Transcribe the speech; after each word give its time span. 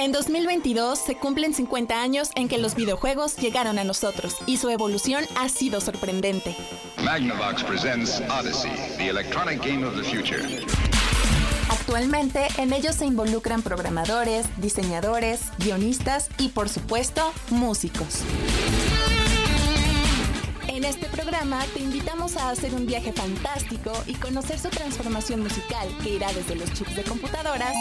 En 0.00 0.12
2022 0.12 0.98
se 0.98 1.14
cumplen 1.16 1.52
50 1.52 2.00
años 2.00 2.30
en 2.34 2.48
que 2.48 2.56
los 2.56 2.74
videojuegos 2.74 3.36
llegaron 3.36 3.78
a 3.78 3.84
nosotros 3.84 4.34
y 4.46 4.56
su 4.56 4.70
evolución 4.70 5.26
ha 5.36 5.50
sido 5.50 5.78
sorprendente. 5.82 6.56
Magnavox 7.04 7.62
presents 7.64 8.22
Odyssey, 8.30 8.70
the 8.96 9.08
electronic 9.08 9.62
game 9.62 9.86
of 9.86 9.94
the 9.94 10.02
future. 10.02 10.42
Actualmente 11.68 12.46
en 12.56 12.72
ellos 12.72 12.94
se 12.94 13.04
involucran 13.04 13.60
programadores, 13.60 14.46
diseñadores, 14.56 15.42
guionistas 15.58 16.30
y 16.38 16.48
por 16.48 16.70
supuesto 16.70 17.30
músicos. 17.50 18.22
En 20.66 20.84
este 20.84 21.08
programa 21.08 21.62
te 21.74 21.80
invitamos 21.80 22.38
a 22.38 22.48
hacer 22.48 22.74
un 22.74 22.86
viaje 22.86 23.12
fantástico 23.12 23.92
y 24.06 24.14
conocer 24.14 24.58
su 24.58 24.70
transformación 24.70 25.42
musical 25.42 25.88
que 26.02 26.14
irá 26.14 26.32
desde 26.32 26.54
los 26.54 26.72
chips 26.72 26.96
de 26.96 27.04
computadoras 27.04 27.74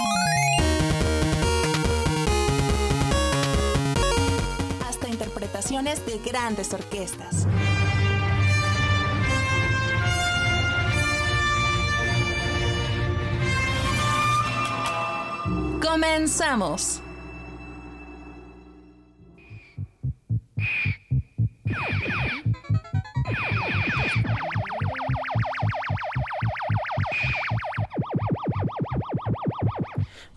de 6.03 6.17
grandes 6.17 6.73
orquestas. 6.73 7.45
Comenzamos. 15.79 17.02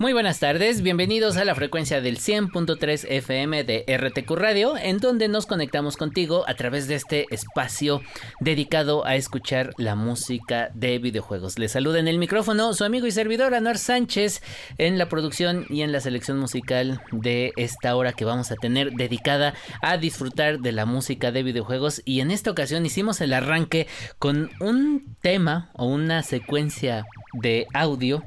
Muy 0.03 0.15
buenas 0.15 0.41
tardes, 0.41 0.83
bienvenidos 0.83 1.37
a 1.37 1.45
la 1.45 1.55
frecuencia 1.55 2.01
del 2.01 2.19
100.3 2.19 3.07
FM 3.09 3.63
de 3.63 3.85
RTQ 3.87 4.33
Radio, 4.33 4.77
en 4.77 4.99
donde 4.99 5.29
nos 5.29 5.47
conectamos 5.47 5.97
contigo 5.97 6.43
a 6.49 6.55
través 6.55 6.89
de 6.89 6.97
este 6.97 7.27
espacio 7.31 8.03
dedicado 8.41 9.07
a 9.07 9.15
escuchar 9.15 9.73
la 9.77 9.95
música 9.95 10.73
de 10.75 10.99
videojuegos. 10.99 11.57
Les 11.57 11.71
saluda 11.71 12.01
en 12.01 12.09
el 12.09 12.19
micrófono 12.19 12.75
su 12.75 12.83
amigo 12.83 13.07
y 13.07 13.13
servidor 13.13 13.55
Anuar 13.55 13.79
Sánchez 13.79 14.43
en 14.77 14.99
la 14.99 15.09
producción 15.09 15.67
y 15.69 15.83
en 15.83 15.93
la 15.93 16.01
selección 16.01 16.37
musical 16.37 17.01
de 17.13 17.53
esta 17.57 17.95
hora 17.95 18.13
que 18.13 18.25
vamos 18.25 18.51
a 18.51 18.57
tener 18.57 18.95
dedicada 18.95 19.55
a 19.83 19.99
disfrutar 19.99 20.59
de 20.59 20.73
la 20.73 20.85
música 20.85 21.31
de 21.31 21.45
videojuegos 21.45 22.03
y 22.05 22.19
en 22.19 22.33
esta 22.33 22.51
ocasión 22.51 22.85
hicimos 22.85 23.21
el 23.21 23.33
arranque 23.33 23.87
con 24.19 24.51
un 24.59 25.15
tema 25.21 25.71
o 25.75 25.87
una 25.87 26.25
secuencia 26.25 27.05
de 27.33 27.67
audio 27.73 28.23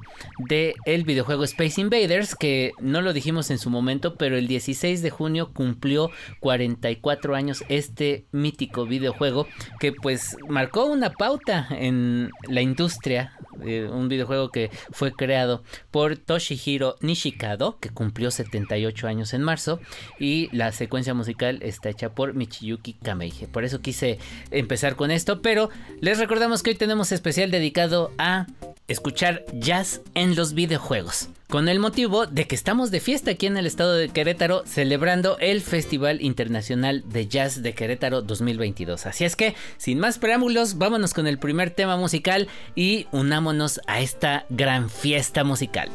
de 0.48 0.76
el 0.86 1.04
videojuego 1.04 1.44
Space 1.44 1.80
Invaders 1.80 2.36
que 2.36 2.72
no 2.80 3.02
lo 3.02 3.14
dijimos 3.14 3.52
en 3.52 3.60
su 3.60 3.70
momento 3.70 4.16
pero 4.16 4.38
el 4.38 4.48
16 4.48 5.02
de 5.02 5.10
junio 5.10 5.52
cumplió 5.54 6.12
44 6.40 7.36
años 7.36 7.64
este 7.70 8.26
mítico 8.32 8.86
videojuego 8.86 9.48
que 9.80 9.92
pues 9.92 10.38
marcó 10.50 10.86
una 10.86 11.12
pauta 11.12 11.68
en 11.72 12.30
la 12.48 12.62
industria 12.62 13.34
un 13.58 14.10
videojuego 14.10 14.50
que 14.50 14.70
fue 14.92 15.14
creado 15.14 15.64
por 15.92 16.18
Toshihiro 16.18 16.96
Nishikado 17.02 17.80
que 17.80 17.90
cumplió 17.90 18.32
78 18.32 19.08
años 19.08 19.34
en 19.34 19.42
marzo 19.44 19.80
y 20.20 20.50
la 20.56 20.72
secuencia 20.72 21.14
musical 21.14 21.60
está 21.62 21.90
hecha 21.90 22.10
por 22.14 22.34
Michiyuki 22.34 22.94
Kameije 22.94 23.48
por 23.48 23.64
eso 23.64 23.82
quise 23.82 24.20
empezar 24.52 24.96
con 24.96 25.12
esto 25.12 25.42
pero 25.42 25.70
les 26.02 26.20
recordamos 26.20 26.64
que 26.64 26.72
hoy 26.72 26.76
tenemos 26.76 27.12
especial 27.12 27.52
dedicado 27.52 28.12
a 28.18 28.48
escuchar 28.88 29.44
jazz 29.53 30.01
en 30.13 30.35
los 30.35 30.53
videojuegos. 30.53 31.29
Con 31.47 31.69
el 31.69 31.79
motivo 31.79 32.25
de 32.25 32.47
que 32.47 32.56
estamos 32.56 32.91
de 32.91 33.00
fiesta 33.00 33.31
aquí 33.31 33.46
en 33.46 33.57
el 33.57 33.66
estado 33.66 33.94
de 33.94 34.09
Querétaro 34.09 34.63
celebrando 34.66 35.38
el 35.40 35.62
Festival 35.62 36.22
Internacional 36.22 37.03
de 37.07 37.28
Jazz 37.28 37.62
de 37.62 37.73
Querétaro 37.73 38.22
2022. 38.22 39.06
Así 39.06 39.25
es 39.25 39.35
que, 39.35 39.56
sin 39.78 40.00
más 40.00 40.18
preámbulos, 40.18 40.78
vámonos 40.78 41.13
con 41.13 41.28
el 41.28 41.38
primer 41.38 41.69
tema 41.69 41.97
musical 41.97 42.47
y 42.75 43.07
unámonos 43.12 43.79
a 43.88 44.01
esta 44.01 44.46
gran 44.50 44.90
fiesta 44.90 45.44
musical. 45.44 45.90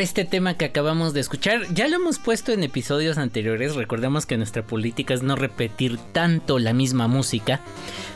Este 0.00 0.24
tema 0.24 0.54
que 0.54 0.64
acabamos 0.64 1.14
de 1.14 1.20
escuchar. 1.20 1.72
Ya 1.72 1.86
lo 1.88 1.96
hemos 1.96 2.18
puesto 2.18 2.52
en 2.52 2.62
episodios 2.64 3.16
anteriores. 3.16 3.74
Recordemos 3.76 4.26
que 4.26 4.36
nuestra 4.36 4.62
política 4.62 5.14
es 5.14 5.22
no 5.22 5.36
repetir 5.36 5.98
tanto 6.12 6.58
la 6.58 6.72
misma 6.72 7.06
música. 7.06 7.60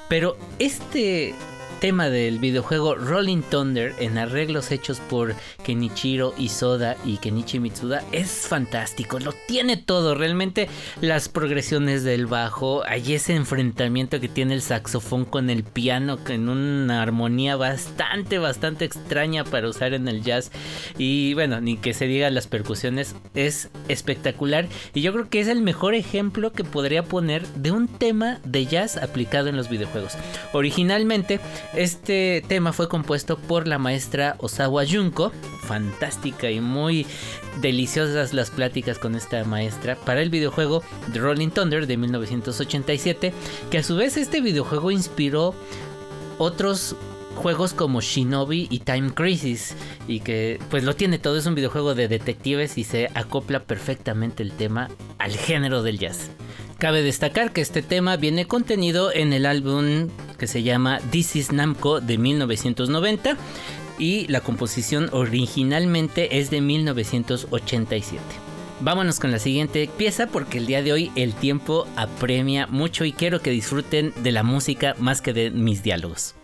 Pero 0.08 0.37
este 0.58 1.35
tema 1.80 2.11
del 2.11 2.38
videojuego 2.38 2.94
Rolling 2.97 3.42
Thunder 3.42 3.94
en 3.99 4.18
arreglos 4.18 4.73
hechos 4.73 4.99
por 4.99 5.35
Kenichiro 5.64 6.35
Isoda 6.37 6.97
y 7.04 7.18
Kenichi 7.18 7.61
Mitsuda 7.61 8.02
es 8.11 8.30
fantástico, 8.49 9.18
lo 9.20 9.32
tiene 9.47 9.76
todo, 9.76 10.14
realmente 10.14 10.68
las 11.00 11.28
progresiones 11.28 12.02
del 12.02 12.26
bajo, 12.26 12.82
hay 12.85 13.14
ese 13.14 13.35
enfrentamiento 13.35 14.20
que 14.20 14.28
tiene 14.28 14.54
el 14.54 14.62
saxofón 14.62 15.25
con 15.25 15.50
el 15.50 15.62
piano 15.62 16.18
en 16.28 16.49
una 16.49 17.02
armonía 17.02 17.56
bastante, 17.56 18.38
bastante 18.38 18.85
extraña 18.85 19.44
para 19.44 19.68
usar 19.68 19.94
en 19.94 20.08
el 20.08 20.23
jazz 20.23 20.50
y 20.99 21.35
bueno, 21.35 21.61
ni 21.61 21.76
que 21.76 21.94
se 21.94 22.06
diga 22.06 22.30
las 22.30 22.49
percusiones, 22.49 23.14
es 23.35 23.70
espectacular 23.88 24.66
y 24.94 25.02
yo 25.02 25.12
creo 25.12 25.28
que 25.28 25.40
es 25.40 25.49
el 25.49 25.62
mejor 25.62 25.94
ejemplo 25.94 26.52
que 26.52 26.64
podría 26.64 27.04
poner 27.04 27.47
de 27.49 27.70
un 27.70 27.87
tema 27.87 28.40
de 28.44 28.66
jazz 28.66 28.97
aplicado 28.97 29.49
en 29.49 29.56
los 29.56 29.68
videojuegos. 29.68 30.14
Originalmente 30.52 31.40
este 31.75 32.42
tema 32.48 32.72
fue 32.72 32.88
compuesto 32.88 33.37
por 33.37 33.68
la 33.68 33.78
maestra 33.78 34.37
Osawa 34.38 34.84
Junko, 34.87 35.32
fantástica 35.62 36.50
y 36.50 36.60
muy 36.60 37.06
deliciosas 37.60 38.32
las 38.32 38.50
pláticas 38.50 38.98
con 38.98 39.14
esta 39.14 39.44
maestra 39.44 39.96
para 39.96 40.22
el 40.22 40.30
videojuego 40.30 40.82
The 41.12 41.18
Rolling 41.18 41.50
Thunder 41.50 41.87
de 41.87 41.96
1987, 41.96 43.32
que 43.70 43.78
a 43.78 43.82
su 43.82 43.96
vez 43.96 44.16
este 44.16 44.40
videojuego 44.40 44.90
inspiró 44.90 45.54
otros 46.38 46.96
juegos 47.37 47.72
como 47.72 48.00
Shinobi 48.00 48.66
y 48.70 48.80
Time 48.80 49.12
Crisis 49.14 49.75
y 50.08 50.20
que 50.20 50.58
pues 50.70 50.84
lo 50.84 50.96
tiene 50.96 51.18
todo, 51.18 51.37
es 51.37 51.46
un 51.46 51.54
videojuego 51.54 51.94
de 51.94 52.08
detectives 52.08 52.78
y 52.78 52.84
se 52.84 53.10
acopla 53.14 53.60
perfectamente 53.60 54.42
el 54.42 54.52
tema 54.52 54.88
al 55.18 55.32
género 55.32 55.82
del 55.82 55.98
jazz. 55.98 56.30
Cabe 56.78 57.02
destacar 57.02 57.52
que 57.52 57.60
este 57.60 57.82
tema 57.82 58.16
viene 58.16 58.46
contenido 58.46 59.12
en 59.12 59.32
el 59.32 59.46
álbum 59.46 60.08
que 60.38 60.47
se 60.47 60.62
llama 60.62 61.00
This 61.11 61.37
is 61.37 61.52
Namco 61.52 62.00
de 62.00 62.16
1990 62.16 63.37
y 63.99 64.26
la 64.28 64.40
composición 64.40 65.11
originalmente 65.12 66.38
es 66.38 66.50
de 66.50 66.61
1987. 66.61 68.23
Vámonos 68.80 69.18
con 69.18 69.33
la 69.33 69.40
siguiente 69.40 69.90
pieza 69.97 70.28
porque 70.28 70.59
el 70.59 70.66
día 70.66 70.83
de 70.83 70.92
hoy 70.92 71.12
el 71.16 71.35
tiempo 71.35 71.87
apremia 71.97 72.68
mucho 72.68 73.04
y 73.04 73.12
quiero 73.12 73.40
que 73.40 73.50
disfruten 73.50 74.12
de 74.23 74.33
la 74.33 74.45
música 74.45 74.95
más 74.99 75.21
que 75.21 75.33
de 75.33 75.50
mis 75.50 75.83
diálogos. 75.83 76.38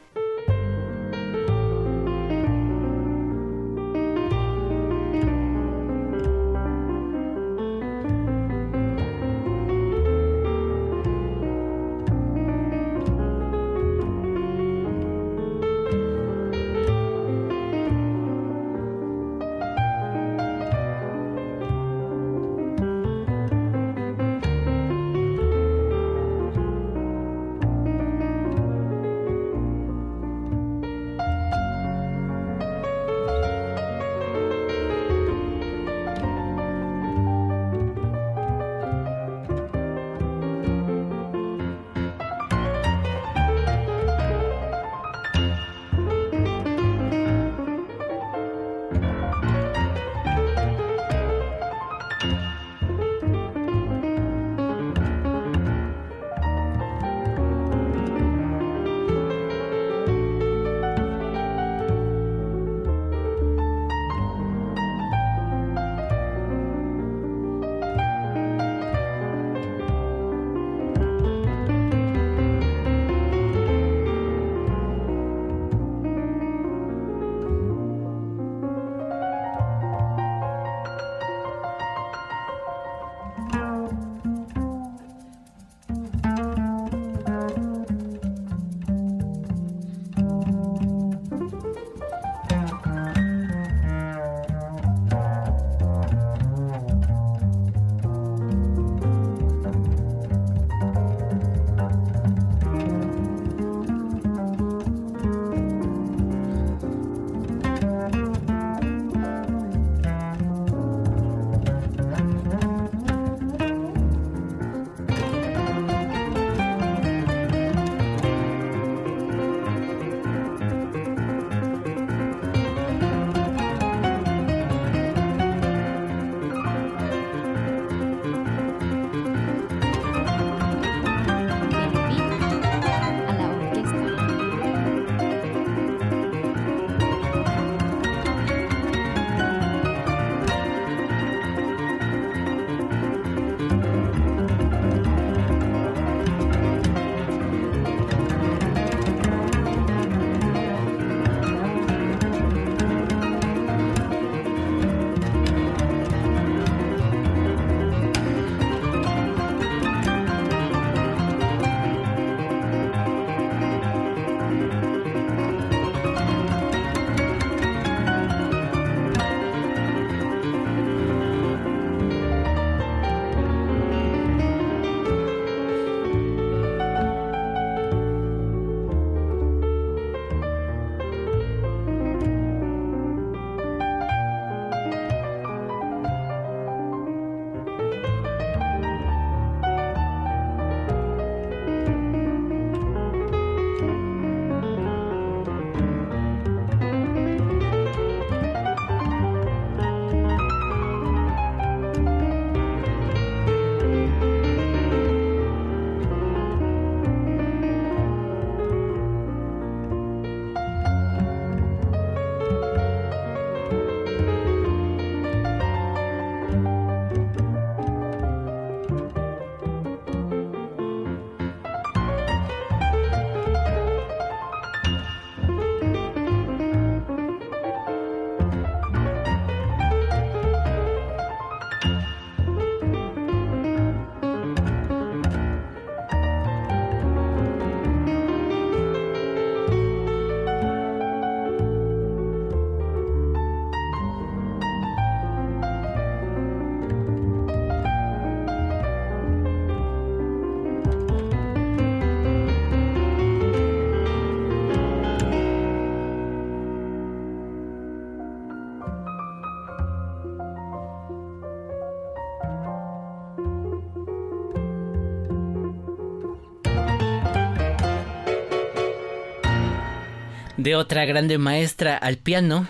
De 270.65 270.77
otra 270.77 271.05
grande 271.05 271.37
maestra 271.37 271.95
al 271.95 272.17
piano, 272.17 272.67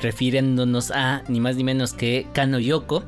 refiriéndonos 0.00 0.90
a 0.90 1.22
ni 1.28 1.38
más 1.38 1.54
ni 1.56 1.64
menos 1.64 1.92
que 1.92 2.26
Kano 2.32 2.58
Yoko. 2.58 3.04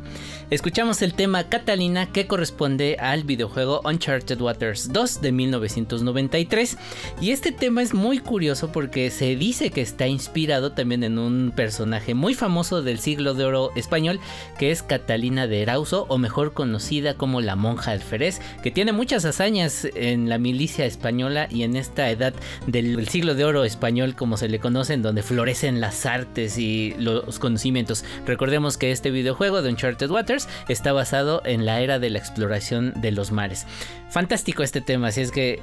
Escuchamos 0.51 1.03
el 1.03 1.13
tema 1.13 1.45
Catalina 1.45 2.07
que 2.07 2.27
corresponde 2.27 2.97
al 2.99 3.25
videojuego 3.25 3.83
Uncharted 3.85 4.41
Waters 4.41 4.91
2 4.91 5.21
de 5.21 5.31
1993 5.31 6.79
y 7.21 7.33
este 7.33 7.53
tema 7.53 7.83
es 7.83 7.93
muy 7.93 8.19
curioso 8.19 8.73
porque 8.73 9.11
se 9.11 9.37
dice 9.37 9.69
que 9.69 9.83
está 9.83 10.07
inspirado 10.07 10.73
también 10.73 11.05
en 11.05 11.19
un 11.19 11.53
personaje 11.55 12.15
muy 12.15 12.33
famoso 12.33 12.81
del 12.81 12.99
siglo 12.99 13.35
de 13.35 13.45
oro 13.45 13.73
español 13.77 14.21
que 14.59 14.71
es 14.71 14.83
Catalina 14.83 15.47
de 15.47 15.61
Erauso 15.61 16.07
o 16.09 16.17
mejor 16.17 16.55
conocida 16.55 17.13
como 17.13 17.43
la 17.43 17.55
monja 17.55 17.91
alférez 17.91 18.41
que 18.63 18.71
tiene 18.71 18.93
muchas 18.93 19.27
hazañas 19.27 19.87
en 19.97 20.31
la 20.31 20.39
milicia 20.39 20.87
española 20.87 21.49
y 21.51 21.65
en 21.65 21.77
esta 21.77 22.09
edad 22.09 22.33
del 22.67 23.07
siglo 23.11 23.35
de 23.35 23.45
oro 23.45 23.65
español 23.65 24.15
como 24.17 24.39
se 24.39 24.49
le 24.49 24.61
conoce 24.61 24.95
en 24.95 25.03
donde 25.03 25.23
florecen 25.23 25.83
las 25.83 26.07
artes 26.07 26.57
y 26.57 26.95
los 26.99 27.39
conocimientos. 27.39 28.03
Recordemos 28.25 28.79
que 28.79 28.93
este 28.93 29.11
videojuego 29.11 29.61
de 29.61 29.69
Uncharted 29.69 30.11
Waters 30.11 30.38
está 30.69 30.93
basado 30.93 31.43
en 31.45 31.65
la 31.65 31.81
era 31.81 31.99
de 31.99 32.11
la 32.11 32.19
exploración 32.19 32.93
de 33.01 33.11
los 33.11 33.33
mares. 33.33 33.67
Fantástico 34.11 34.63
este 34.63 34.81
tema, 34.81 35.09
así 35.09 35.23
es 35.23 35.31
que 35.31 35.61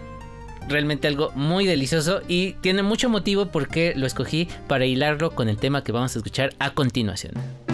realmente 0.67 1.07
algo 1.07 1.31
muy 1.35 1.65
delicioso 1.65 2.21
y 2.27 2.53
tiene 2.53 2.83
mucho 2.83 3.09
motivo 3.09 3.47
porque 3.47 3.93
lo 3.95 4.07
escogí 4.07 4.47
para 4.67 4.85
hilarlo 4.85 5.31
con 5.31 5.49
el 5.49 5.57
tema 5.57 5.83
que 5.83 5.91
vamos 5.91 6.15
a 6.15 6.19
escuchar 6.19 6.53
a 6.59 6.71
continuación. 6.71 7.64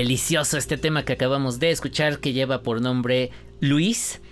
Delicioso 0.00 0.56
este 0.56 0.78
tema 0.78 1.04
que 1.04 1.12
acabamos 1.12 1.58
de 1.60 1.70
escuchar 1.70 2.20
que 2.20 2.32
lleva 2.32 2.62
por 2.62 2.80
nombre 2.80 3.30
Luis 3.60 4.22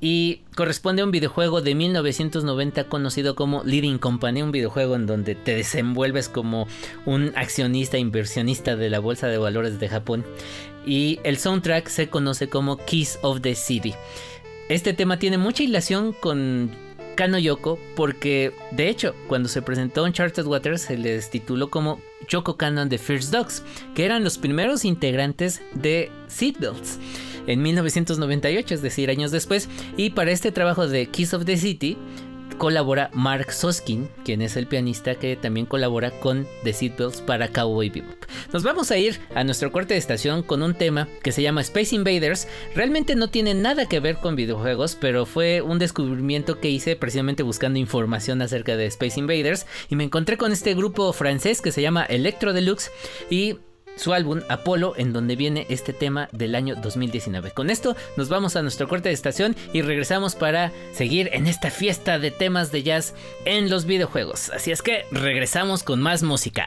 y 0.00 0.40
corresponde 0.56 1.02
a 1.02 1.04
un 1.04 1.12
videojuego 1.12 1.60
de 1.60 1.76
1990 1.76 2.88
conocido 2.88 3.36
como 3.36 3.62
Leading 3.62 3.98
Company, 3.98 4.42
un 4.42 4.50
videojuego 4.50 4.96
en 4.96 5.06
donde 5.06 5.36
te 5.36 5.54
desenvuelves 5.54 6.28
como 6.28 6.66
un 7.06 7.30
accionista 7.36 7.96
inversionista 7.96 8.74
de 8.74 8.90
la 8.90 8.98
bolsa 8.98 9.28
de 9.28 9.38
valores 9.38 9.78
de 9.78 9.88
Japón 9.88 10.24
y 10.84 11.20
el 11.22 11.38
soundtrack 11.38 11.86
se 11.86 12.08
conoce 12.08 12.48
como 12.48 12.76
Keys 12.76 13.20
of 13.22 13.40
the 13.40 13.54
City. 13.54 13.94
Este 14.68 14.94
tema 14.94 15.20
tiene 15.20 15.38
mucha 15.38 15.62
hilación 15.62 16.12
con 16.12 16.72
Kano 17.14 17.38
Yoko 17.38 17.78
porque 17.96 18.52
de 18.72 18.88
hecho 18.88 19.14
cuando 19.28 19.48
se 19.48 19.62
presentó 19.62 20.04
Uncharted 20.04 20.46
Waters 20.46 20.82
se 20.82 20.98
les 20.98 21.30
tituló 21.30 21.70
como 21.70 22.00
Yoko 22.28 22.56
Kano 22.56 22.80
and 22.80 22.90
the 22.90 22.98
First 22.98 23.32
Dogs, 23.32 23.62
que 23.94 24.04
eran 24.04 24.24
los 24.24 24.38
primeros 24.38 24.84
integrantes 24.84 25.62
de 25.74 26.10
Seatbelts 26.28 26.98
en 27.46 27.62
1998, 27.62 28.74
es 28.74 28.82
decir, 28.82 29.10
años 29.10 29.30
después, 29.30 29.68
y 29.96 30.10
para 30.10 30.30
este 30.30 30.50
trabajo 30.50 30.88
de 30.88 31.06
Kiss 31.06 31.34
of 31.34 31.44
the 31.44 31.56
City 31.56 31.98
colabora 32.58 33.10
Mark 33.12 33.52
Soskin, 33.52 34.08
quien 34.24 34.42
es 34.42 34.56
el 34.56 34.66
pianista 34.66 35.14
que 35.14 35.36
también 35.36 35.66
colabora 35.66 36.10
con 36.10 36.46
The 36.62 36.72
Seatbelts 36.72 37.20
para 37.20 37.48
Cowboy 37.48 37.90
Bebop. 37.90 38.24
Nos 38.52 38.62
vamos 38.62 38.90
a 38.90 38.98
ir 38.98 39.20
a 39.34 39.44
nuestro 39.44 39.72
corte 39.72 39.94
de 39.94 39.98
estación 39.98 40.42
con 40.42 40.62
un 40.62 40.74
tema 40.74 41.08
que 41.22 41.32
se 41.32 41.42
llama 41.42 41.60
Space 41.60 41.94
Invaders. 41.94 42.48
Realmente 42.74 43.14
no 43.16 43.28
tiene 43.28 43.54
nada 43.54 43.86
que 43.86 44.00
ver 44.00 44.16
con 44.16 44.36
videojuegos, 44.36 44.96
pero 45.00 45.26
fue 45.26 45.60
un 45.60 45.78
descubrimiento 45.78 46.60
que 46.60 46.70
hice 46.70 46.96
precisamente 46.96 47.42
buscando 47.42 47.78
información 47.78 48.42
acerca 48.42 48.76
de 48.76 48.86
Space 48.86 49.18
Invaders 49.18 49.66
y 49.88 49.96
me 49.96 50.04
encontré 50.04 50.36
con 50.36 50.52
este 50.52 50.74
grupo 50.74 51.12
francés 51.12 51.60
que 51.60 51.72
se 51.72 51.82
llama 51.82 52.04
Electro 52.04 52.52
Deluxe 52.52 52.90
y 53.30 53.58
su 53.96 54.12
álbum 54.12 54.40
Apolo, 54.48 54.94
en 54.96 55.12
donde 55.12 55.36
viene 55.36 55.66
este 55.68 55.92
tema 55.92 56.28
del 56.32 56.54
año 56.54 56.74
2019. 56.76 57.52
Con 57.52 57.70
esto 57.70 57.96
nos 58.16 58.28
vamos 58.28 58.56
a 58.56 58.62
nuestro 58.62 58.88
corte 58.88 59.08
de 59.08 59.14
estación 59.14 59.56
y 59.72 59.82
regresamos 59.82 60.34
para 60.34 60.72
seguir 60.92 61.30
en 61.32 61.46
esta 61.46 61.70
fiesta 61.70 62.18
de 62.18 62.30
temas 62.30 62.72
de 62.72 62.82
jazz 62.82 63.14
en 63.44 63.70
los 63.70 63.84
videojuegos. 63.84 64.50
Así 64.50 64.72
es 64.72 64.82
que 64.82 65.04
regresamos 65.10 65.82
con 65.82 66.00
más 66.00 66.22
música. 66.22 66.66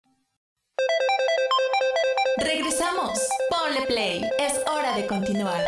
Regresamos. 2.37 3.19
Ponle 3.49 3.85
play. 3.87 4.21
Es 4.39 4.61
hora 4.67 4.95
de 4.95 5.05
continuar. 5.05 5.63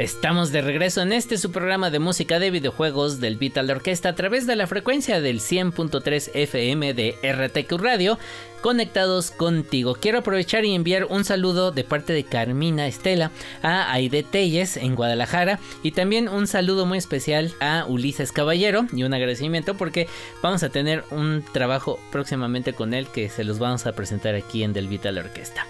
Estamos 0.00 0.50
de 0.50 0.62
regreso 0.62 1.02
en 1.02 1.12
este 1.12 1.36
su 1.36 1.52
programa 1.52 1.90
de 1.90 1.98
música 1.98 2.38
de 2.38 2.50
videojuegos 2.50 3.20
del 3.20 3.36
Vital 3.36 3.70
Orquesta 3.70 4.08
a 4.08 4.14
través 4.14 4.46
de 4.46 4.56
la 4.56 4.66
frecuencia 4.66 5.20
del 5.20 5.40
100.3 5.40 6.30
FM 6.32 6.94
de 6.94 7.16
RTQ 7.22 7.78
Radio 7.78 8.18
conectados 8.60 9.30
contigo. 9.30 9.94
Quiero 9.94 10.18
aprovechar 10.18 10.64
y 10.64 10.74
enviar 10.74 11.06
un 11.06 11.24
saludo 11.24 11.72
de 11.72 11.84
parte 11.84 12.12
de 12.12 12.24
Carmina 12.24 12.86
Estela 12.86 13.30
a 13.62 13.92
Aide 13.92 14.22
Telles 14.22 14.76
en 14.76 14.94
Guadalajara 14.94 15.58
y 15.82 15.92
también 15.92 16.28
un 16.28 16.46
saludo 16.46 16.86
muy 16.86 16.98
especial 16.98 17.52
a 17.60 17.84
Ulises 17.88 18.32
Caballero 18.32 18.86
y 18.92 19.02
un 19.02 19.14
agradecimiento 19.14 19.74
porque 19.74 20.08
vamos 20.42 20.62
a 20.62 20.68
tener 20.68 21.04
un 21.10 21.44
trabajo 21.52 21.98
próximamente 22.12 22.72
con 22.72 22.94
él 22.94 23.06
que 23.08 23.28
se 23.28 23.44
los 23.44 23.58
vamos 23.58 23.86
a 23.86 23.92
presentar 23.92 24.34
aquí 24.34 24.62
en 24.62 24.72
Del 24.72 24.88
Vital 24.88 25.18
Orquesta. 25.18 25.66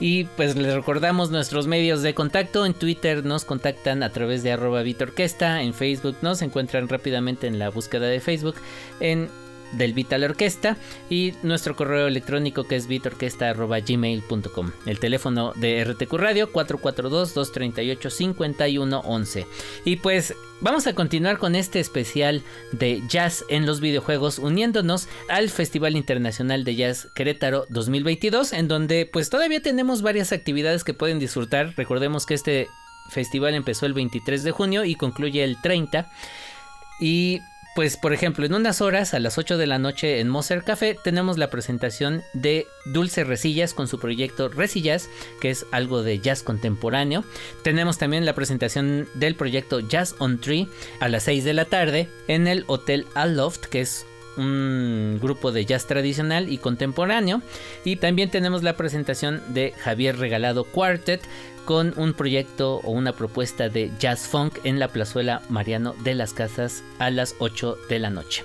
Y 0.00 0.24
pues 0.24 0.56
les 0.56 0.74
recordamos 0.74 1.30
nuestros 1.30 1.66
medios 1.66 2.02
de 2.02 2.14
contacto. 2.14 2.66
En 2.66 2.74
Twitter 2.74 3.24
nos 3.24 3.44
contactan 3.44 4.02
a 4.02 4.10
través 4.10 4.42
de 4.42 4.52
arroba 4.52 4.82
Orquesta. 5.00 5.62
En 5.62 5.72
Facebook 5.72 6.16
nos 6.22 6.42
encuentran 6.42 6.88
rápidamente 6.88 7.46
en 7.46 7.58
la 7.58 7.70
búsqueda 7.70 8.06
de 8.06 8.20
Facebook. 8.20 8.56
En 9.00 9.28
del 9.72 9.92
Vital 9.92 10.24
Orquesta 10.24 10.78
y 11.10 11.34
nuestro 11.42 11.76
correo 11.76 12.06
electrónico 12.06 12.64
que 12.64 12.76
es 12.76 12.86
vitorquesta.gmail.com. 12.86 14.70
El 14.86 14.98
teléfono 14.98 15.52
de 15.56 15.84
RTQ 15.84 16.14
Radio 16.14 16.50
442-238-5111. 16.52 19.46
Y 19.84 19.96
pues 19.96 20.34
vamos 20.60 20.86
a 20.86 20.94
continuar 20.94 21.38
con 21.38 21.54
este 21.54 21.80
especial 21.80 22.42
de 22.72 23.02
jazz 23.08 23.44
en 23.48 23.66
los 23.66 23.80
videojuegos 23.80 24.38
uniéndonos 24.38 25.08
al 25.28 25.50
Festival 25.50 25.96
Internacional 25.96 26.64
de 26.64 26.76
Jazz 26.76 27.08
Querétaro 27.14 27.66
2022 27.68 28.52
en 28.52 28.68
donde 28.68 29.08
pues 29.12 29.30
todavía 29.30 29.60
tenemos 29.60 30.02
varias 30.02 30.32
actividades 30.32 30.84
que 30.84 30.94
pueden 30.94 31.18
disfrutar. 31.18 31.74
Recordemos 31.76 32.26
que 32.26 32.34
este 32.34 32.68
festival 33.10 33.54
empezó 33.54 33.86
el 33.86 33.94
23 33.94 34.42
de 34.42 34.50
junio 34.50 34.84
y 34.84 34.94
concluye 34.94 35.44
el 35.44 35.60
30 35.60 36.10
y 37.00 37.40
pues 37.74 37.96
por 37.96 38.12
ejemplo, 38.12 38.46
en 38.46 38.54
unas 38.54 38.80
horas, 38.80 39.14
a 39.14 39.18
las 39.18 39.36
8 39.36 39.58
de 39.58 39.66
la 39.66 39.78
noche 39.78 40.20
en 40.20 40.28
Moser 40.28 40.62
Café, 40.62 40.96
tenemos 41.02 41.38
la 41.38 41.50
presentación 41.50 42.22
de 42.32 42.66
Dulce 42.84 43.24
Resillas 43.24 43.74
con 43.74 43.88
su 43.88 43.98
proyecto 43.98 44.48
Resillas, 44.48 45.08
que 45.40 45.50
es 45.50 45.66
algo 45.72 46.02
de 46.02 46.20
jazz 46.20 46.42
contemporáneo. 46.42 47.24
Tenemos 47.62 47.98
también 47.98 48.24
la 48.24 48.34
presentación 48.34 49.08
del 49.14 49.34
proyecto 49.34 49.80
Jazz 49.80 50.14
on 50.18 50.40
Tree 50.40 50.68
a 51.00 51.08
las 51.08 51.24
6 51.24 51.42
de 51.42 51.54
la 51.54 51.64
tarde 51.64 52.08
en 52.28 52.46
el 52.46 52.64
Hotel 52.68 53.06
Aloft, 53.14 53.66
que 53.66 53.80
es 53.80 54.06
un 54.36 55.18
grupo 55.20 55.52
de 55.52 55.64
jazz 55.64 55.86
tradicional 55.86 56.52
y 56.52 56.58
contemporáneo. 56.58 57.42
Y 57.84 57.96
también 57.96 58.30
tenemos 58.30 58.62
la 58.62 58.76
presentación 58.76 59.42
de 59.48 59.72
Javier 59.78 60.18
Regalado 60.18 60.64
Quartet 60.64 61.22
con 61.64 61.94
un 61.96 62.14
proyecto 62.14 62.76
o 62.84 62.90
una 62.90 63.12
propuesta 63.12 63.68
de 63.68 63.90
jazz 63.98 64.26
funk 64.26 64.58
en 64.64 64.78
la 64.78 64.88
plazuela 64.88 65.42
Mariano 65.48 65.94
de 66.04 66.14
las 66.14 66.32
Casas 66.32 66.82
a 66.98 67.10
las 67.10 67.34
8 67.38 67.76
de 67.88 67.98
la 67.98 68.10
noche. 68.10 68.44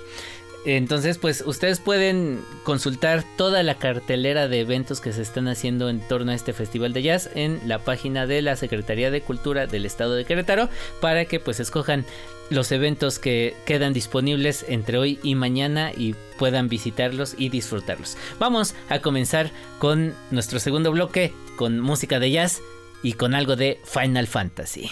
Entonces, 0.66 1.16
pues 1.16 1.42
ustedes 1.46 1.80
pueden 1.80 2.42
consultar 2.64 3.24
toda 3.38 3.62
la 3.62 3.76
cartelera 3.76 4.46
de 4.46 4.60
eventos 4.60 5.00
que 5.00 5.12
se 5.12 5.22
están 5.22 5.48
haciendo 5.48 5.88
en 5.88 6.00
torno 6.00 6.32
a 6.32 6.34
este 6.34 6.52
festival 6.52 6.92
de 6.92 7.02
jazz 7.02 7.30
en 7.34 7.60
la 7.66 7.78
página 7.78 8.26
de 8.26 8.42
la 8.42 8.56
Secretaría 8.56 9.10
de 9.10 9.22
Cultura 9.22 9.66
del 9.66 9.86
Estado 9.86 10.14
de 10.14 10.26
Querétaro 10.26 10.68
para 11.00 11.24
que 11.24 11.40
pues 11.40 11.60
escojan 11.60 12.04
los 12.50 12.72
eventos 12.72 13.18
que 13.18 13.54
quedan 13.64 13.94
disponibles 13.94 14.66
entre 14.68 14.98
hoy 14.98 15.18
y 15.22 15.34
mañana 15.34 15.92
y 15.96 16.14
puedan 16.36 16.68
visitarlos 16.68 17.36
y 17.38 17.48
disfrutarlos. 17.48 18.18
Vamos 18.38 18.74
a 18.90 19.00
comenzar 19.00 19.50
con 19.78 20.14
nuestro 20.30 20.58
segundo 20.58 20.90
bloque 20.92 21.32
con 21.56 21.80
música 21.80 22.18
de 22.18 22.32
jazz 22.32 22.60
y 23.02 23.14
con 23.14 23.34
algo 23.34 23.56
de 23.56 23.80
Final 23.84 24.26
Fantasy. 24.26 24.90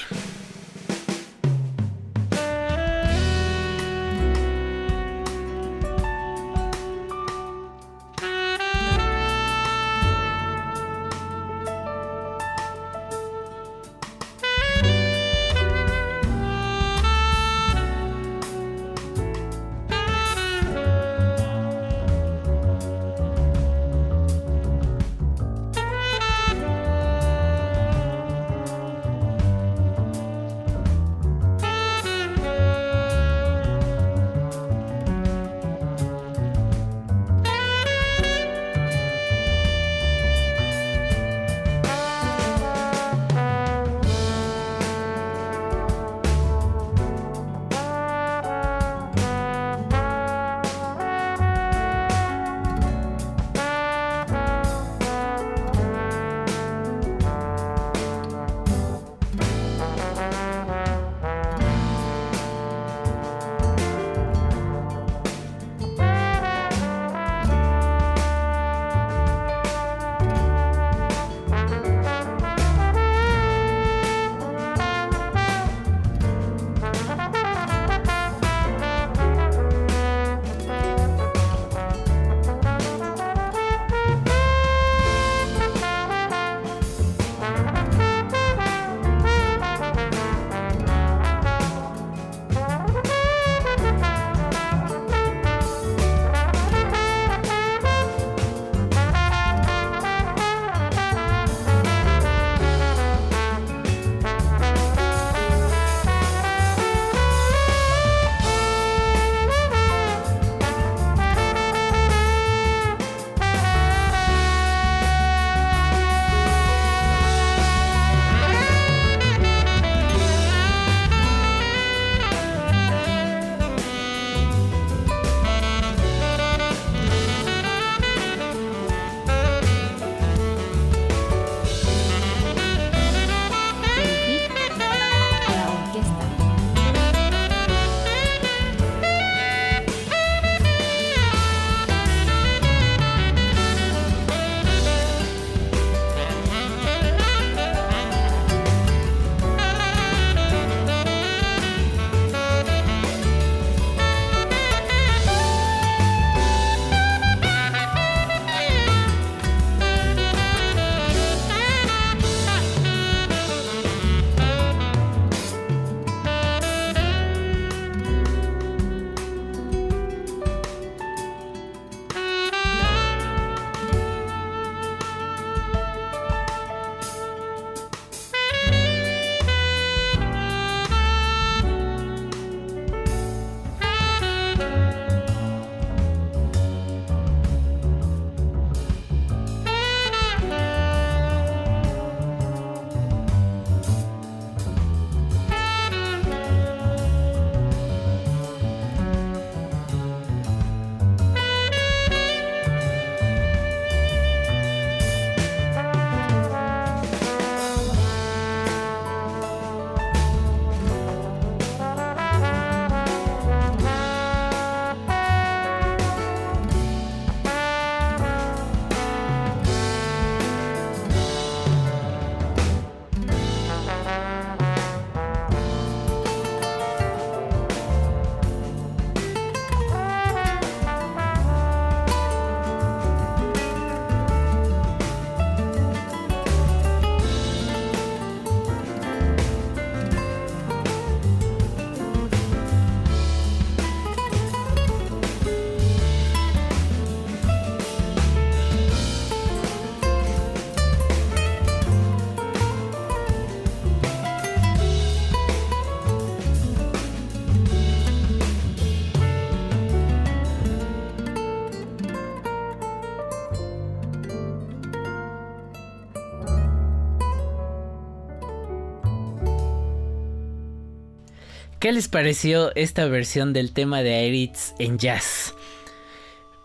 ¿Qué 271.88 271.92
les 271.94 272.08
pareció 272.08 272.70
esta 272.74 273.06
versión 273.06 273.54
del 273.54 273.72
tema 273.72 274.02
de 274.02 274.12
Aerith 274.12 274.58
en 274.78 274.98
jazz? 274.98 275.54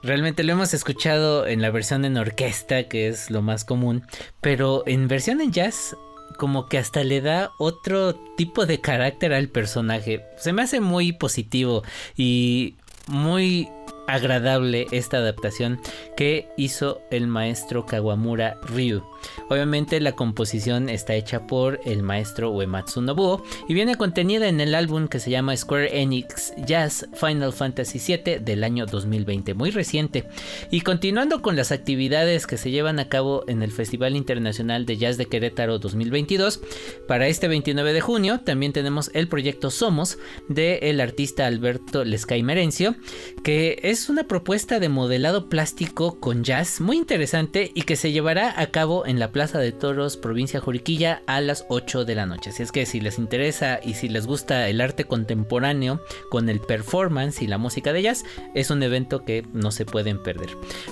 Realmente 0.02 0.44
lo 0.44 0.52
hemos 0.52 0.74
escuchado 0.74 1.48
en 1.48 1.62
la 1.62 1.72
versión 1.72 2.04
en 2.04 2.18
orquesta, 2.18 2.90
que 2.90 3.08
es 3.08 3.32
lo 3.32 3.42
más 3.42 3.64
común, 3.64 4.06
pero 4.42 4.84
en 4.86 5.08
versión 5.08 5.40
en 5.40 5.54
jazz 5.54 5.96
como 6.38 6.68
que 6.68 6.78
hasta 6.78 7.06
le 7.06 7.22
da 7.22 7.52
otro 7.58 8.16
tipo 8.36 8.66
de 8.66 8.82
carácter 8.82 9.32
al 9.34 9.48
personaje. 9.48 10.26
Se 10.36 10.52
me 10.52 10.62
hace 10.62 10.82
muy 10.82 11.14
positivo 11.14 11.84
y 12.18 12.76
muy 13.08 13.70
agradable 14.10 14.88
esta 14.92 15.20
adaptación 15.20 15.80
que 16.18 16.50
hizo 16.58 17.02
el 17.12 17.28
maestro 17.28 17.86
Kawamura 17.86 18.58
Ryu. 18.64 19.06
Obviamente 19.50 20.00
la 20.00 20.14
composición 20.14 20.90
está 20.90 21.16
hecha 21.16 21.48
por 21.48 21.80
el 21.86 22.04
maestro 22.04 22.52
Uematsu 22.52 23.02
Nobuo 23.02 23.44
y 23.68 23.74
viene 23.74 23.96
contenida 23.96 24.48
en 24.48 24.62
el 24.62 24.76
álbum 24.76 25.08
que 25.08 25.20
se 25.20 25.32
llama 25.32 25.56
Square 25.56 26.02
Enix 26.02 26.54
Jazz 26.66 27.08
Final 27.14 27.54
Fantasy 27.54 28.00
VII 28.00 28.40
del 28.40 28.64
año 28.64 28.86
2020, 28.86 29.54
muy 29.54 29.72
reciente. 29.72 30.26
Y 30.72 30.82
continuando 30.82 31.42
con 31.42 31.56
las 31.56 31.72
actividades 31.72 32.48
que 32.48 32.58
se 32.58 32.72
llevan 32.72 33.00
a 33.00 33.10
cabo 33.10 33.44
en 33.48 33.64
el 33.64 33.72
Festival 33.72 34.16
Internacional 34.16 34.86
de 34.86 34.98
Jazz 34.98 35.18
de 35.18 35.26
Querétaro 35.26 35.80
2022, 35.80 36.62
para 37.08 37.28
este 37.28 37.48
29 37.48 37.94
de 37.94 38.02
junio 38.02 38.42
también 38.42 38.74
tenemos 38.74 39.12
el 39.14 39.28
proyecto 39.28 39.72
Somos 39.72 40.18
de 40.48 40.80
el 40.84 41.02
artista 41.02 41.46
Alberto 41.48 42.04
Lescay 42.04 42.44
Merencio, 42.44 42.96
que 43.44 43.80
es 43.84 44.10
una 44.10 44.28
propuesta 44.28 44.80
de 44.80 44.90
modelado 44.90 45.50
plástico 45.50 46.20
con 46.20 46.44
jazz 46.44 46.82
muy 46.82 46.98
interesante 46.98 47.72
y 47.74 47.84
que 47.84 47.96
se 47.96 48.12
llevará 48.12 48.60
a 48.60 48.68
cabo 48.68 49.06
en 49.06 49.13
la 49.20 49.32
Plaza 49.32 49.60
de 49.60 49.72
Toros, 49.72 50.18
provincia 50.18 50.60
Juriquilla, 50.60 51.22
a 51.28 51.42
las 51.42 51.66
8 51.70 52.06
de 52.06 52.16
la 52.16 52.26
noche. 52.26 52.50
Así 52.52 52.64
es 52.64 52.72
que 52.72 52.86
si 52.86 53.00
les 53.00 53.18
interesa 53.18 53.80
y 53.84 53.94
si 53.94 54.10
les 54.10 54.28
gusta 54.28 54.68
el 54.70 54.82
arte 54.82 55.06
contemporáneo 55.06 56.02
con 56.30 56.50
el 56.50 56.60
performance 56.60 57.42
y 57.42 57.48
la 57.48 57.58
música 57.58 57.94
de 57.94 58.02
jazz, 58.02 58.24
es 58.54 58.70
un 58.70 58.84
evento 58.84 59.26
que 59.26 59.46
no 59.54 59.72
se 59.72 59.86
pueden 59.86 60.22
perder. 60.22 60.50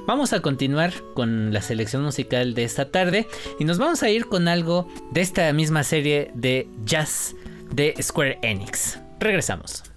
Vamos 0.07 0.34
a 0.34 0.41
continuar 0.41 0.93
con 1.13 1.53
la 1.53 1.61
selección 1.61 2.03
musical 2.03 2.53
de 2.53 2.63
esta 2.63 2.91
tarde 2.91 3.28
y 3.59 3.65
nos 3.65 3.78
vamos 3.78 4.03
a 4.03 4.09
ir 4.09 4.28
con 4.28 4.47
algo 4.47 4.88
de 5.11 5.22
esta 5.22 5.51
misma 5.53 5.84
serie 5.84 6.32
de 6.34 6.67
jazz 6.86 7.36
de 7.74 7.95
Square 8.01 8.39
Enix. 8.41 8.99
Regresamos. 9.19 9.90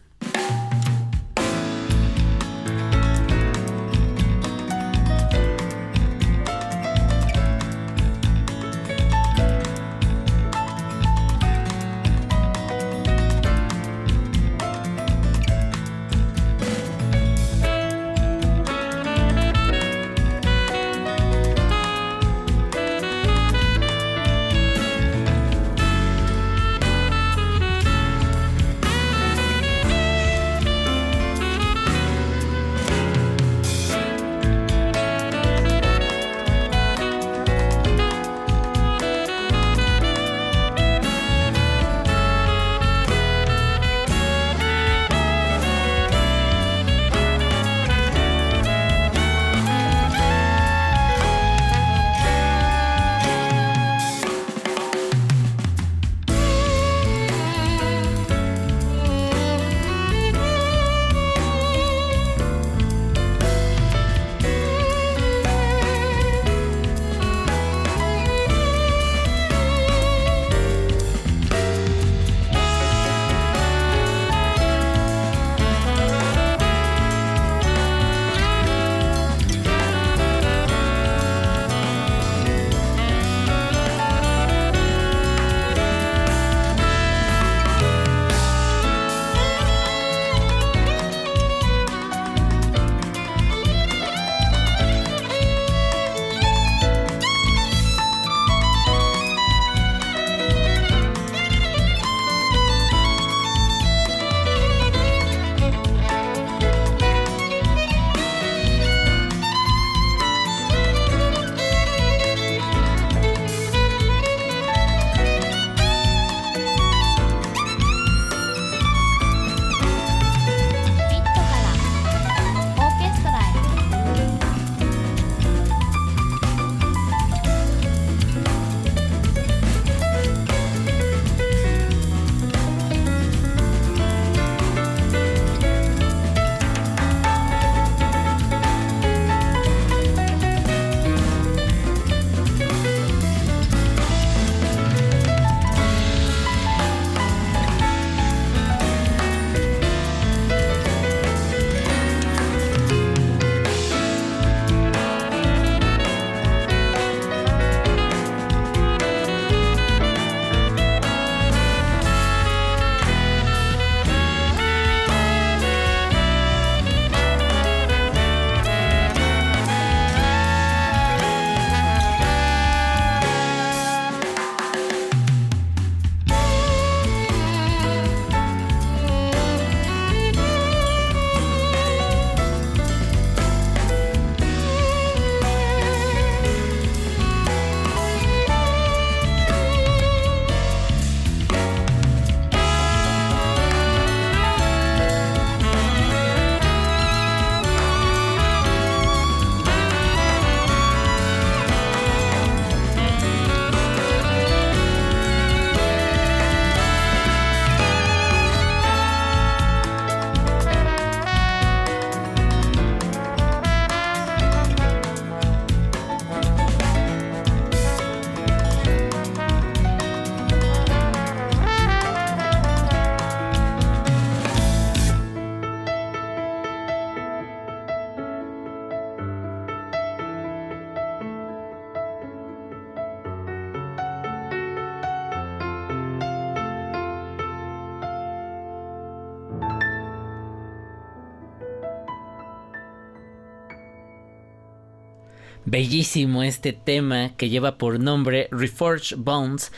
Bellísimo 245.74 246.44
este 246.44 246.72
tema 246.72 247.32
que 247.36 247.48
lleva 247.48 247.78
por 247.78 247.98
nombre 247.98 248.46
Reforged 248.52 249.16
Bones 249.16 249.72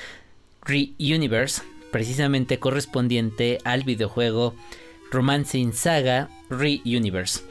Re-Universe, 0.62 1.62
precisamente 1.90 2.58
correspondiente 2.58 3.60
al 3.64 3.82
videojuego 3.82 4.54
Romancing 5.10 5.72
Saga 5.72 6.28
Re-Universe. 6.50 7.44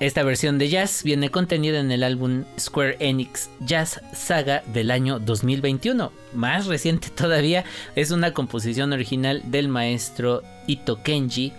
Esta 0.00 0.24
versión 0.24 0.58
de 0.58 0.70
jazz 0.70 1.04
viene 1.04 1.30
contenida 1.30 1.78
en 1.78 1.92
el 1.92 2.02
álbum 2.02 2.42
Square 2.58 2.96
Enix 2.98 3.48
Jazz 3.60 4.00
Saga 4.12 4.64
del 4.72 4.90
año 4.90 5.20
2021. 5.20 6.10
Más 6.32 6.66
reciente 6.66 7.10
todavía, 7.14 7.64
es 7.94 8.10
una 8.10 8.32
composición 8.32 8.92
original 8.92 9.40
del 9.52 9.68
maestro 9.68 10.42
Ito 10.66 11.00
Kenji 11.04 11.52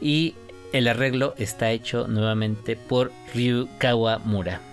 y 0.00 0.36
el 0.72 0.86
arreglo 0.86 1.34
está 1.36 1.72
hecho 1.72 2.06
nuevamente 2.06 2.76
por 2.76 3.10
Ryu 3.34 3.68
Kawamura. 3.78 4.69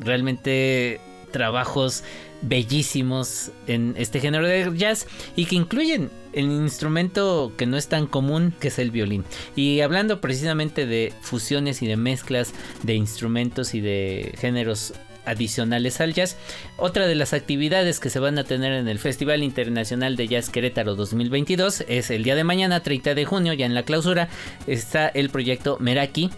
Realmente 0.00 1.00
trabajos 1.30 2.02
bellísimos 2.42 3.50
en 3.66 3.94
este 3.98 4.20
género 4.20 4.46
de 4.46 4.72
jazz 4.76 5.06
y 5.36 5.44
que 5.44 5.56
incluyen 5.56 6.10
el 6.32 6.46
instrumento 6.46 7.52
que 7.56 7.66
no 7.66 7.76
es 7.76 7.88
tan 7.88 8.06
común 8.06 8.54
que 8.60 8.68
es 8.68 8.78
el 8.78 8.90
violín. 8.90 9.24
Y 9.56 9.80
hablando 9.80 10.20
precisamente 10.20 10.86
de 10.86 11.12
fusiones 11.20 11.82
y 11.82 11.86
de 11.86 11.96
mezclas 11.96 12.52
de 12.82 12.94
instrumentos 12.94 13.74
y 13.74 13.80
de 13.80 14.34
géneros 14.38 14.94
adicionales 15.26 16.00
al 16.00 16.14
jazz. 16.14 16.36
Otra 16.76 17.06
de 17.06 17.14
las 17.14 17.32
actividades 17.32 18.00
que 18.00 18.10
se 18.10 18.18
van 18.18 18.38
a 18.38 18.44
tener 18.44 18.72
en 18.72 18.88
el 18.88 18.98
Festival 18.98 19.42
Internacional 19.42 20.16
de 20.16 20.28
Jazz 20.28 20.50
Querétaro 20.50 20.94
2022 20.96 21.84
es 21.88 22.10
el 22.10 22.24
día 22.24 22.34
de 22.34 22.44
mañana, 22.44 22.82
30 22.82 23.14
de 23.14 23.24
junio, 23.24 23.52
ya 23.52 23.66
en 23.66 23.74
la 23.74 23.84
clausura, 23.84 24.28
está 24.66 25.08
el 25.08 25.30
proyecto 25.30 25.76
Meraki, 25.78 26.30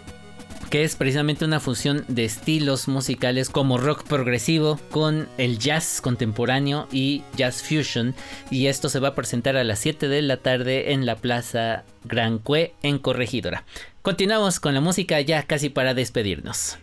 que 0.73 0.85
es 0.85 0.97
precisamente 0.97 1.45
una 1.45 1.61
fusión 1.61 2.03
de 2.09 2.25
estilos 2.25 2.89
musicales 2.89 3.51
como 3.51 3.77
rock 3.77 4.05
progresivo 4.05 4.81
con 4.91 5.29
el 5.37 5.59
jazz 5.59 6.01
contemporáneo 6.01 6.89
y 6.91 7.25
jazz 7.37 7.63
fusion. 7.63 8.15
Y 8.51 8.69
esto 8.69 8.89
se 8.89 8.99
va 8.99 9.09
a 9.09 9.15
presentar 9.15 9.59
a 9.59 9.65
las 9.65 9.81
7 9.81 10.09
de 10.09 10.23
la 10.23 10.39
tarde 10.39 10.95
en 10.95 11.05
la 11.05 11.17
Plaza 11.17 11.85
Gran 12.05 12.39
Cue 12.39 12.73
en 12.83 12.99
Corregidora. 12.99 13.67
Continuamos 14.01 14.61
con 14.61 14.73
la 14.73 14.81
música 14.81 15.21
ya 15.21 15.43
casi 15.43 15.69
para 15.69 15.93
despedirnos. 15.93 16.79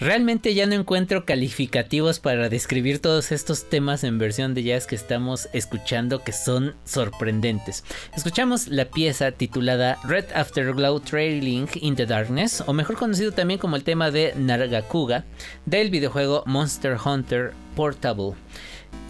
Realmente 0.00 0.54
ya 0.54 0.64
no 0.64 0.72
encuentro 0.72 1.26
calificativos 1.26 2.20
para 2.20 2.48
describir 2.48 3.00
todos 3.00 3.32
estos 3.32 3.68
temas 3.68 4.02
en 4.02 4.16
versión 4.16 4.54
de 4.54 4.62
jazz 4.62 4.86
que 4.86 4.94
estamos 4.94 5.50
escuchando 5.52 6.24
que 6.24 6.32
son 6.32 6.74
sorprendentes. 6.84 7.84
Escuchamos 8.16 8.68
la 8.68 8.86
pieza 8.86 9.30
titulada 9.30 9.98
Red 10.04 10.32
Afterglow 10.34 11.00
Trailing 11.00 11.68
in 11.82 11.96
the 11.96 12.06
Darkness, 12.06 12.64
o 12.66 12.72
mejor 12.72 12.96
conocido 12.96 13.32
también 13.32 13.60
como 13.60 13.76
el 13.76 13.84
tema 13.84 14.10
de 14.10 14.32
Nargacuga, 14.36 15.26
del 15.66 15.90
videojuego 15.90 16.44
Monster 16.46 16.96
Hunter 17.04 17.52
Portable. 17.76 18.32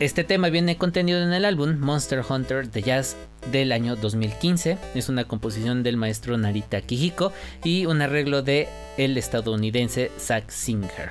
Este 0.00 0.24
tema 0.24 0.48
viene 0.48 0.76
contenido 0.76 1.22
en 1.22 1.32
el 1.32 1.44
álbum 1.44 1.78
Monster 1.78 2.22
Hunter 2.26 2.70
de 2.70 2.82
Jazz 2.82 3.16
del 3.52 3.72
año 3.72 3.96
2015. 3.96 4.78
Es 4.94 5.08
una 5.08 5.24
composición 5.24 5.82
del 5.82 5.96
maestro 5.96 6.38
Narita 6.38 6.80
Kijiko 6.80 7.32
y 7.64 7.86
un 7.86 8.00
arreglo 8.00 8.42
de 8.42 8.68
el 8.96 9.16
estadounidense 9.18 10.10
Zack 10.18 10.50
Singer. 10.50 11.10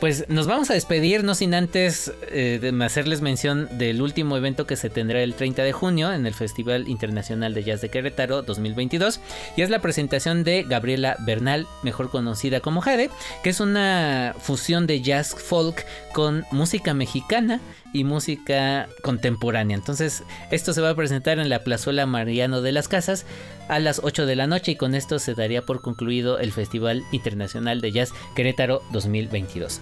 Pues 0.00 0.28
nos 0.28 0.46
vamos 0.46 0.70
a 0.70 0.74
despedir, 0.74 1.24
no 1.24 1.34
sin 1.34 1.54
antes 1.54 2.12
eh, 2.30 2.72
hacerles 2.82 3.20
mención 3.20 3.68
del 3.78 4.00
último 4.00 4.36
evento 4.36 4.64
que 4.64 4.76
se 4.76 4.90
tendrá 4.90 5.22
el 5.22 5.34
30 5.34 5.64
de 5.64 5.72
junio 5.72 6.12
en 6.12 6.24
el 6.24 6.34
Festival 6.34 6.86
Internacional 6.86 7.52
de 7.52 7.64
Jazz 7.64 7.80
de 7.80 7.88
Querétaro 7.88 8.42
2022. 8.42 9.18
Y 9.56 9.62
es 9.62 9.70
la 9.70 9.80
presentación 9.80 10.44
de 10.44 10.62
Gabriela 10.62 11.16
Bernal, 11.26 11.66
mejor 11.82 12.10
conocida 12.10 12.60
como 12.60 12.80
Jade, 12.80 13.10
que 13.42 13.50
es 13.50 13.58
una 13.58 14.36
fusión 14.38 14.86
de 14.86 15.02
jazz 15.02 15.34
folk 15.34 15.84
con 16.12 16.44
música 16.52 16.94
mexicana 16.94 17.60
y 17.92 18.04
música 18.04 18.88
contemporánea. 19.02 19.76
Entonces, 19.76 20.22
esto 20.50 20.72
se 20.72 20.80
va 20.80 20.90
a 20.90 20.96
presentar 20.96 21.38
en 21.38 21.48
la 21.48 21.64
Plazuela 21.64 22.06
Mariano 22.06 22.60
de 22.62 22.72
las 22.72 22.88
Casas 22.88 23.26
a 23.68 23.78
las 23.78 24.00
8 24.02 24.26
de 24.26 24.36
la 24.36 24.46
noche 24.46 24.72
y 24.72 24.76
con 24.76 24.94
esto 24.94 25.18
se 25.18 25.34
daría 25.34 25.64
por 25.64 25.80
concluido 25.80 26.38
el 26.38 26.52
Festival 26.52 27.04
Internacional 27.12 27.80
de 27.80 27.92
Jazz 27.92 28.12
Querétaro 28.34 28.82
2022. 28.92 29.80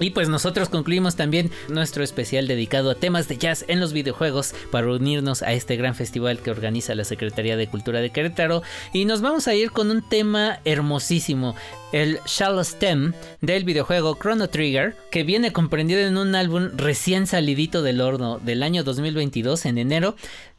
Y 0.00 0.10
pues 0.10 0.30
nosotros 0.30 0.70
concluimos 0.70 1.14
también 1.14 1.50
nuestro 1.68 2.02
especial 2.02 2.48
dedicado 2.48 2.90
a 2.90 2.94
temas 2.94 3.28
de 3.28 3.36
jazz 3.36 3.66
en 3.68 3.80
los 3.80 3.92
videojuegos 3.92 4.54
para 4.70 4.90
unirnos 4.90 5.42
a 5.42 5.52
este 5.52 5.76
gran 5.76 5.94
festival 5.94 6.40
que 6.40 6.50
organiza 6.50 6.94
la 6.94 7.04
Secretaría 7.04 7.58
de 7.58 7.66
Cultura 7.66 8.00
de 8.00 8.08
Querétaro. 8.08 8.62
Y 8.94 9.04
nos 9.04 9.20
vamos 9.20 9.46
a 9.46 9.54
ir 9.54 9.70
con 9.72 9.90
un 9.90 10.00
tema 10.00 10.60
hermosísimo, 10.64 11.54
el 11.92 12.18
Shallow 12.24 12.64
Stem 12.64 13.12
del 13.42 13.64
videojuego 13.64 14.16
Chrono 14.18 14.48
Trigger, 14.48 14.96
que 15.10 15.22
viene 15.22 15.52
comprendido 15.52 16.00
en 16.00 16.16
un 16.16 16.34
álbum 16.34 16.70
recién 16.76 17.26
salidito 17.26 17.82
del 17.82 18.00
horno 18.00 18.38
del 18.38 18.62
año 18.62 18.84
2022 18.84 19.66
en 19.66 19.76
enero. 19.76 20.16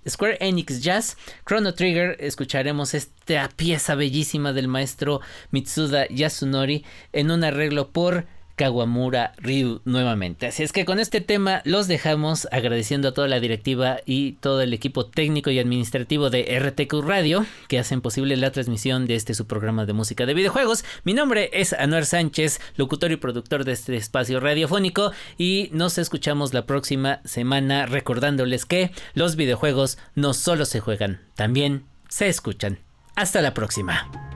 Square 0.08 0.38
Enix 0.40 0.82
Jazz, 0.82 1.18
Chrono 1.48 1.74
Trigger, 1.74 2.18
escucharemos 2.20 2.94
esta 2.94 3.50
pieza 3.56 3.96
bellísima 3.96 4.54
del 4.54 4.68
maestro 4.68 5.22
Mitsuda 5.52 6.08
Yasunori 6.10 6.84
en 7.14 7.32
un 7.32 7.44
arreglo 7.44 7.90
por 7.90 8.26
Kawamura 8.62 9.34
Ryu 9.38 9.82
nuevamente. 9.86 10.46
Así 10.46 10.62
es 10.62 10.72
que 10.72 10.86
con 10.86 11.00
este 11.00 11.20
tema 11.20 11.64
los 11.66 11.88
dejamos 11.88 12.48
agradeciendo 12.52 13.08
a 13.08 13.12
toda 13.12 13.28
la 13.28 13.40
directiva 13.40 14.02
y 14.06 14.34
todo 14.34 14.62
el 14.62 14.72
equipo 14.72 15.08
técnico 15.08 15.50
y 15.50 15.58
administrativo 15.58 16.30
de 16.30 16.60
RTQ 16.60 17.02
Radio 17.04 17.44
que 17.68 17.80
hacen 17.80 18.02
posible 18.02 18.38
la 18.38 18.52
transmisión 18.52 19.08
de 19.08 19.16
este 19.16 19.34
su 19.34 19.48
programa 19.48 19.88
de 19.88 19.94
música 19.94 20.28
de 20.28 20.36
videojuegos. 20.36 20.86
Mi 21.04 21.16
nombre 21.16 21.50
es 21.54 21.74
Anuar 21.74 22.06
Sánchez, 22.06 22.62
locutor 22.76 23.12
y 23.12 23.16
productor 23.16 23.66
de 23.66 23.72
este 23.72 23.96
espacio 23.96 24.40
radiofónico 24.40 25.12
y 25.40 25.70
nos 25.74 25.98
escuchamos 25.98 26.54
la 26.54 26.68
próxima 26.68 27.20
semana 27.26 27.88
recordándoles 27.88 28.68
que 28.68 28.92
los 29.16 29.38
videojuegos 29.38 29.98
no 30.14 30.36
solo 30.36 30.66
se 30.66 30.82
juegan, 30.82 31.20
también 31.34 31.86
se 32.10 32.28
escuchan. 32.28 32.78
Hasta 33.16 33.42
la 33.42 33.56
próxima. 33.56 34.31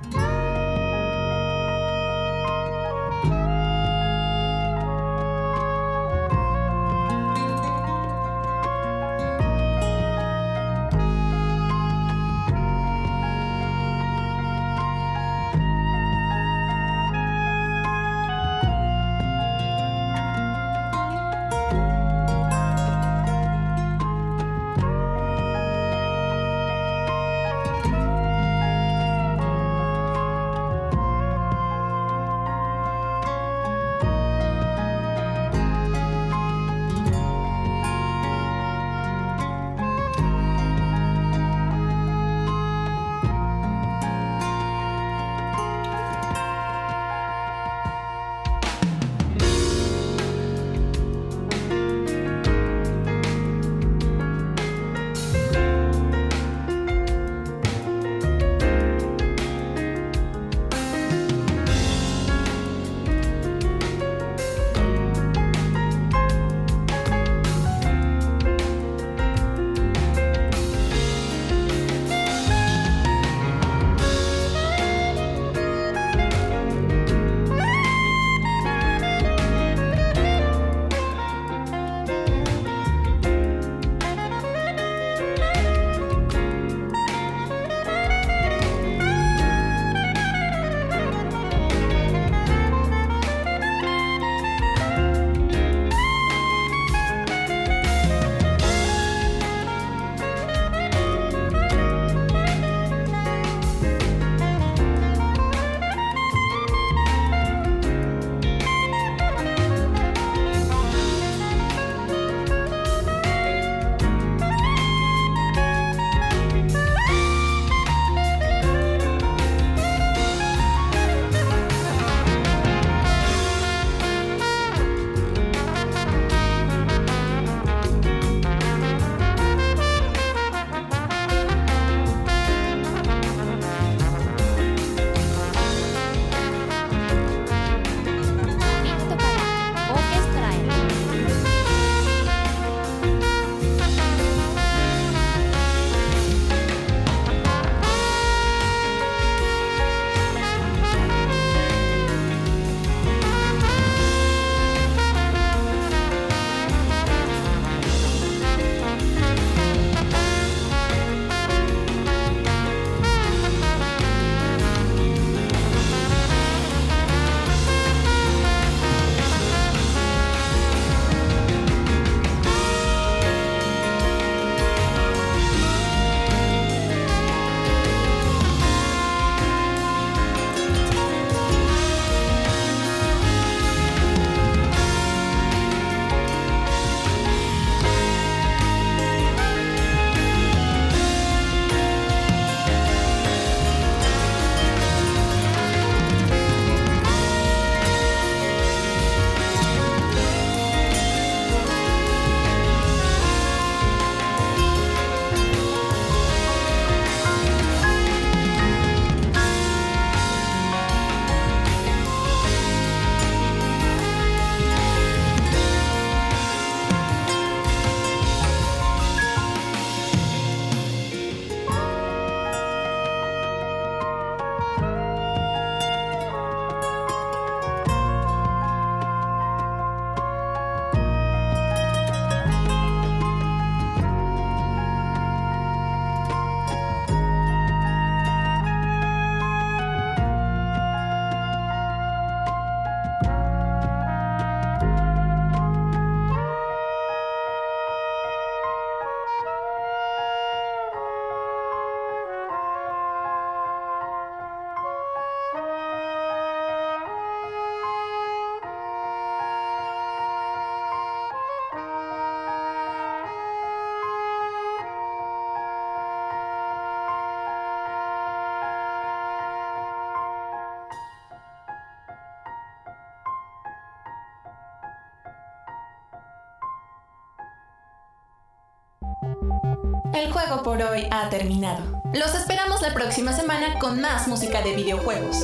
El 280.16 280.32
juego 280.32 280.63
por 280.63 280.82
hoy 280.82 281.07
ha 281.11 281.30
terminado. 281.30 282.01
Los 282.13 282.36
esperamos 282.36 282.82
la 282.82 282.93
próxima 282.93 283.34
semana 283.34 283.78
con 283.80 283.99
más 283.99 284.30
música 284.30 284.61
de 284.61 284.74
videojuegos. 284.74 285.43